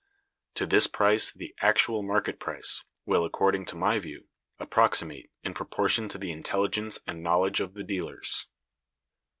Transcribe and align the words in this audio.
To 0.55 0.65
this 0.65 0.87
price 0.87 1.31
the 1.31 1.53
actual 1.59 2.01
market 2.01 2.39
price 2.39 2.85
will, 3.05 3.23
according 3.23 3.65
to 3.65 3.75
my 3.75 3.99
view, 3.99 4.29
approximate, 4.57 5.29
in 5.43 5.53
proportion 5.53 6.09
to 6.09 6.17
the 6.17 6.31
intelligence 6.31 6.97
and 7.05 7.21
knowledge 7.21 7.59
of 7.59 7.75
the 7.75 7.83
dealers." 7.83 8.47